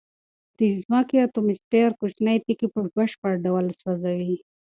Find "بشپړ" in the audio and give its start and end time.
2.95-3.33